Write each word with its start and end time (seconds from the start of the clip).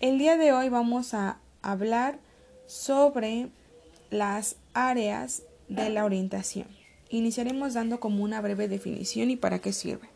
El 0.00 0.16
día 0.16 0.36
de 0.36 0.52
hoy 0.52 0.68
vamos 0.68 1.12
a 1.12 1.40
hablar 1.60 2.20
sobre 2.68 3.48
las 4.10 4.54
áreas 4.72 5.42
de 5.68 5.90
la 5.90 6.04
orientación. 6.04 6.68
Iniciaremos 7.08 7.74
dando 7.74 7.98
como 7.98 8.22
una 8.22 8.40
breve 8.40 8.68
definición 8.68 9.28
y 9.28 9.36
para 9.36 9.58
qué 9.58 9.72
sirve. 9.72 10.08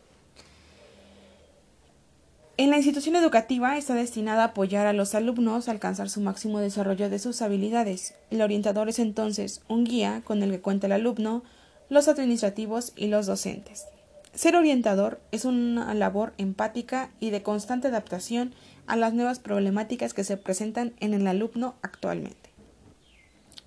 En 2.55 2.69
la 2.69 2.77
institución 2.77 3.17
educativa 3.17 3.77
está 3.77 3.93
destinada 3.93 4.43
a 4.43 4.47
apoyar 4.47 4.87
a 4.87 4.93
los 4.93 5.15
alumnos 5.15 5.67
a 5.67 5.71
alcanzar 5.71 6.09
su 6.09 6.21
máximo 6.21 6.59
desarrollo 6.59 7.09
de 7.09 7.19
sus 7.19 7.41
habilidades. 7.41 8.15
El 8.31 8.41
orientador 8.41 8.87
es 8.87 8.99
entonces 8.99 9.63
un 9.67 9.83
guía 9.83 10.21
con 10.23 10.43
el 10.43 10.51
que 10.51 10.61
cuenta 10.61 10.87
el 10.87 10.93
alumno, 10.93 11.43
los 11.89 12.07
administrativos 12.07 12.93
y 12.95 13.07
los 13.07 13.25
docentes. 13.25 13.83
Ser 14.33 14.55
orientador 14.55 15.21
es 15.31 15.45
una 15.45 15.93
labor 15.93 16.33
empática 16.39 17.11
y 17.19 17.29
de 17.29 17.43
constante 17.43 17.89
adaptación 17.89 18.55
a 18.87 18.95
las 18.95 19.13
nuevas 19.13 19.37
problemáticas 19.39 20.13
que 20.13 20.23
se 20.23 20.37
presentan 20.37 20.93
en 20.99 21.13
el 21.13 21.27
alumno 21.27 21.75
actualmente. 21.83 22.49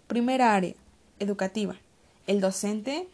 Primera 0.09 0.55
área, 0.55 0.74
educativa. 1.21 1.77
El 2.27 2.41
docente 2.41 3.09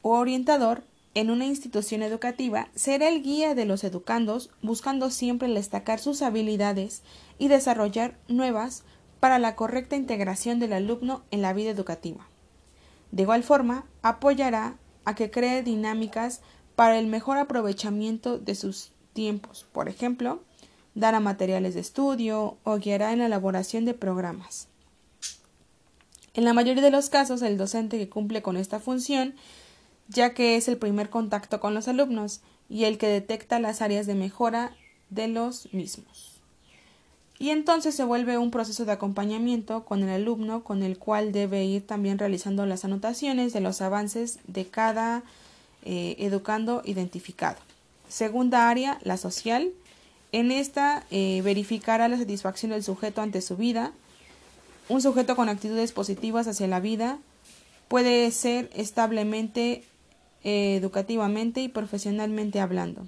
o 0.00 0.18
orientador 0.18 0.82
en 1.14 1.30
una 1.30 1.44
institución 1.44 2.02
educativa 2.02 2.68
será 2.74 3.08
el 3.08 3.22
guía 3.22 3.54
de 3.54 3.66
los 3.66 3.84
educandos, 3.84 4.50
buscando 4.62 5.10
siempre 5.10 5.48
destacar 5.48 5.98
sus 5.98 6.22
habilidades 6.22 7.02
y 7.38 7.48
desarrollar 7.48 8.16
nuevas 8.28 8.82
para 9.20 9.38
la 9.38 9.56
correcta 9.56 9.96
integración 9.96 10.58
del 10.58 10.72
alumno 10.72 11.22
en 11.30 11.42
la 11.42 11.52
vida 11.52 11.70
educativa. 11.70 12.26
De 13.12 13.22
igual 13.22 13.42
forma, 13.42 13.84
apoyará 14.02 14.76
a 15.06 15.14
que 15.14 15.30
cree 15.30 15.62
dinámicas 15.62 16.42
para 16.74 16.98
el 16.98 17.06
mejor 17.06 17.38
aprovechamiento 17.38 18.38
de 18.38 18.54
sus 18.54 18.90
tiempos, 19.14 19.64
por 19.72 19.88
ejemplo, 19.88 20.42
dará 20.94 21.20
materiales 21.20 21.74
de 21.74 21.80
estudio 21.80 22.58
o 22.64 22.76
guiará 22.76 23.12
en 23.12 23.20
la 23.20 23.26
elaboración 23.26 23.86
de 23.86 23.94
programas. 23.94 24.68
En 26.34 26.44
la 26.44 26.52
mayoría 26.52 26.82
de 26.82 26.90
los 26.90 27.08
casos, 27.08 27.40
el 27.40 27.56
docente 27.56 27.96
que 27.96 28.10
cumple 28.10 28.42
con 28.42 28.58
esta 28.58 28.78
función, 28.78 29.34
ya 30.08 30.34
que 30.34 30.56
es 30.56 30.68
el 30.68 30.76
primer 30.76 31.08
contacto 31.08 31.60
con 31.60 31.72
los 31.72 31.88
alumnos 31.88 32.42
y 32.68 32.84
el 32.84 32.98
que 32.98 33.06
detecta 33.06 33.58
las 33.58 33.80
áreas 33.80 34.06
de 34.06 34.14
mejora 34.14 34.76
de 35.08 35.28
los 35.28 35.72
mismos. 35.72 36.35
Y 37.38 37.50
entonces 37.50 37.94
se 37.94 38.04
vuelve 38.04 38.38
un 38.38 38.50
proceso 38.50 38.84
de 38.84 38.92
acompañamiento 38.92 39.84
con 39.84 40.02
el 40.02 40.08
alumno 40.08 40.64
con 40.64 40.82
el 40.82 40.98
cual 40.98 41.32
debe 41.32 41.64
ir 41.64 41.86
también 41.86 42.18
realizando 42.18 42.64
las 42.64 42.84
anotaciones 42.84 43.52
de 43.52 43.60
los 43.60 43.82
avances 43.82 44.38
de 44.46 44.66
cada 44.66 45.22
eh, 45.84 46.16
educando 46.18 46.82
identificado. 46.84 47.58
Segunda 48.08 48.70
área, 48.70 48.98
la 49.02 49.16
social, 49.18 49.70
en 50.32 50.50
esta 50.50 51.04
eh, 51.10 51.42
verificará 51.42 52.08
la 52.08 52.16
satisfacción 52.16 52.72
del 52.72 52.82
sujeto 52.82 53.20
ante 53.20 53.40
su 53.40 53.56
vida. 53.56 53.92
Un 54.88 55.02
sujeto 55.02 55.36
con 55.36 55.48
actitudes 55.48 55.92
positivas 55.92 56.46
hacia 56.46 56.66
la 56.66 56.80
vida 56.80 57.18
puede 57.88 58.30
ser 58.30 58.70
establemente, 58.74 59.84
eh, 60.44 60.76
educativamente 60.76 61.60
y 61.60 61.68
profesionalmente 61.68 62.60
hablando. 62.60 63.06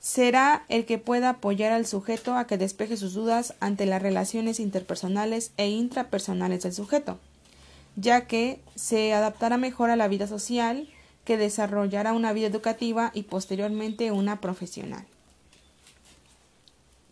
Será 0.00 0.64
el 0.68 0.86
que 0.86 0.96
pueda 0.96 1.28
apoyar 1.28 1.72
al 1.72 1.86
sujeto 1.86 2.34
a 2.34 2.46
que 2.46 2.56
despeje 2.56 2.96
sus 2.96 3.12
dudas 3.12 3.54
ante 3.60 3.84
las 3.84 4.00
relaciones 4.00 4.58
interpersonales 4.58 5.52
e 5.58 5.68
intrapersonales 5.68 6.62
del 6.62 6.72
sujeto, 6.72 7.18
ya 7.96 8.26
que 8.26 8.60
se 8.74 9.12
adaptará 9.12 9.58
mejor 9.58 9.90
a 9.90 9.96
la 9.96 10.08
vida 10.08 10.26
social, 10.26 10.88
que 11.26 11.36
desarrollará 11.36 12.14
una 12.14 12.32
vida 12.32 12.46
educativa 12.46 13.10
y 13.12 13.24
posteriormente 13.24 14.10
una 14.10 14.40
profesional. 14.40 15.04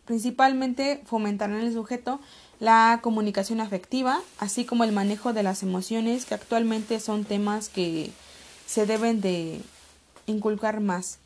Principalmente 0.05 1.03
fomentará 1.05 1.53
en 1.59 1.67
el 1.67 1.73
sujeto 1.73 2.19
la 2.59 2.99
comunicación 3.03 3.61
afectiva, 3.61 4.19
así 4.39 4.65
como 4.65 4.83
el 4.83 4.91
manejo 4.91 5.33
de 5.33 5.43
las 5.43 5.61
emociones, 5.61 6.25
que 6.25 6.33
actualmente 6.33 6.99
son 6.99 7.23
temas 7.23 7.69
que 7.69 8.09
se 8.65 8.87
deben 8.87 9.21
de 9.21 9.61
inculcar 10.25 10.79
más. 10.79 11.19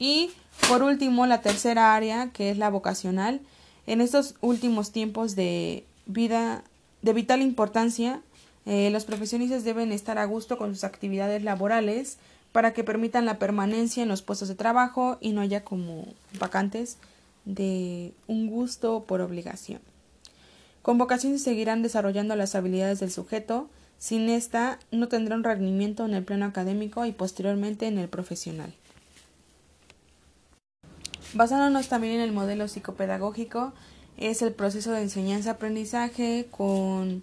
Y 0.00 0.30
por 0.68 0.82
último, 0.82 1.26
la 1.26 1.42
tercera 1.42 1.94
área, 1.94 2.30
que 2.32 2.50
es 2.50 2.58
la 2.58 2.70
vocacional. 2.70 3.40
En 3.86 4.00
estos 4.00 4.34
últimos 4.40 4.90
tiempos 4.90 5.36
de 5.36 5.84
vida 6.06 6.64
de 7.02 7.12
vital 7.12 7.42
importancia, 7.42 8.22
eh, 8.66 8.90
los 8.90 9.04
profesionistas 9.04 9.62
deben 9.62 9.92
estar 9.92 10.18
a 10.18 10.24
gusto 10.24 10.58
con 10.58 10.74
sus 10.74 10.84
actividades 10.84 11.44
laborales 11.44 12.18
para 12.52 12.72
que 12.72 12.82
permitan 12.82 13.26
la 13.26 13.38
permanencia 13.38 14.02
en 14.02 14.08
los 14.08 14.22
puestos 14.22 14.48
de 14.48 14.54
trabajo 14.54 15.18
y 15.20 15.32
no 15.32 15.40
haya 15.40 15.64
como 15.64 16.06
vacantes 16.38 16.96
de 17.44 18.12
un 18.26 18.48
gusto 18.48 19.04
por 19.06 19.20
obligación. 19.20 19.80
Con 20.82 20.98
vocación 20.98 21.38
se 21.38 21.44
seguirán 21.44 21.82
desarrollando 21.82 22.36
las 22.36 22.54
habilidades 22.54 23.00
del 23.00 23.10
sujeto, 23.10 23.68
sin 23.98 24.30
esta 24.30 24.78
no 24.90 25.08
tendrá 25.08 25.36
un 25.36 25.44
rendimiento 25.44 26.06
en 26.06 26.14
el 26.14 26.24
plano 26.24 26.46
académico 26.46 27.04
y 27.04 27.12
posteriormente 27.12 27.86
en 27.86 27.98
el 27.98 28.08
profesional. 28.08 28.72
Basándonos 31.32 31.88
también 31.88 32.14
en 32.14 32.20
el 32.20 32.32
modelo 32.32 32.66
psicopedagógico, 32.66 33.72
es 34.16 34.42
el 34.42 34.52
proceso 34.52 34.90
de 34.92 35.02
enseñanza-aprendizaje 35.02 36.48
con 36.50 37.22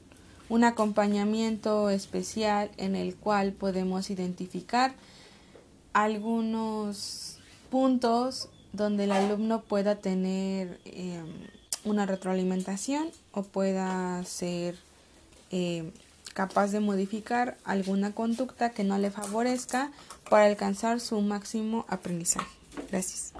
un 0.49 0.63
acompañamiento 0.63 1.89
especial 1.89 2.71
en 2.77 2.95
el 2.95 3.15
cual 3.15 3.51
podemos 3.51 4.09
identificar 4.09 4.93
algunos 5.93 7.39
puntos 7.69 8.49
donde 8.71 9.05
el 9.05 9.11
alumno 9.11 9.61
pueda 9.61 9.95
tener 9.95 10.79
em, 10.85 11.25
una 11.83 12.05
retroalimentación 12.05 13.09
o 13.31 13.43
pueda 13.43 14.23
ser 14.23 14.77
em, 15.51 15.91
capaz 16.33 16.71
de 16.71 16.79
modificar 16.79 17.57
alguna 17.65 18.13
conducta 18.13 18.69
que 18.69 18.83
no 18.83 18.97
le 18.97 19.11
favorezca 19.11 19.91
para 20.29 20.45
alcanzar 20.45 20.99
su 20.99 21.19
máximo 21.21 21.85
aprendizaje. 21.89 22.47
Gracias. 22.89 23.33